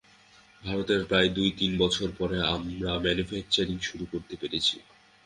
ভারতের 0.63 1.01
প্রায় 1.05 1.29
দুই 1.37 1.49
তিন 1.59 1.71
বছর 1.77 2.07
পরে 2.19 2.37
আমরা 2.47 2.91
ম্যানুফ্যাকচারিং 3.03 3.77
শুরু 3.81 4.05
করতে 4.13 4.35
পেরেছি। 4.41 4.75